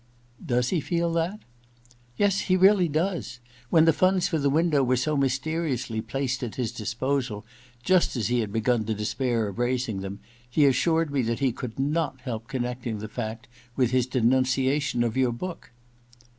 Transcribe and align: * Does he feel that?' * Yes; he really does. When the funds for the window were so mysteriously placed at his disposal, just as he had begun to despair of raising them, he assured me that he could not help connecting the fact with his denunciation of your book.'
* 0.27 0.33
Does 0.43 0.69
he 0.69 0.79
feel 0.81 1.11
that?' 1.13 1.41
* 1.79 2.17
Yes; 2.17 2.39
he 2.39 2.57
really 2.57 2.87
does. 2.89 3.39
When 3.69 3.85
the 3.85 3.93
funds 3.93 4.27
for 4.27 4.39
the 4.39 4.49
window 4.49 4.83
were 4.83 4.95
so 4.95 5.15
mysteriously 5.15 6.01
placed 6.01 6.41
at 6.41 6.55
his 6.55 6.71
disposal, 6.71 7.45
just 7.83 8.15
as 8.15 8.25
he 8.25 8.39
had 8.39 8.51
begun 8.51 8.83
to 8.85 8.95
despair 8.95 9.47
of 9.47 9.59
raising 9.59 9.99
them, 9.99 10.19
he 10.49 10.65
assured 10.65 11.11
me 11.11 11.21
that 11.21 11.37
he 11.37 11.51
could 11.51 11.77
not 11.77 12.21
help 12.21 12.47
connecting 12.47 12.97
the 12.97 13.07
fact 13.07 13.47
with 13.75 13.91
his 13.91 14.07
denunciation 14.07 15.03
of 15.03 15.15
your 15.15 15.31
book.' 15.31 15.69